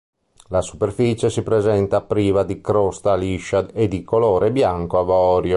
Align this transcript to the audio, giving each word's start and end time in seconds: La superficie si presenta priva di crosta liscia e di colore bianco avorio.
La 0.47 0.61
superficie 0.61 1.29
si 1.29 1.43
presenta 1.43 2.01
priva 2.01 2.41
di 2.41 2.59
crosta 2.59 3.13
liscia 3.13 3.67
e 3.71 3.87
di 3.87 4.01
colore 4.03 4.51
bianco 4.51 4.97
avorio. 4.97 5.49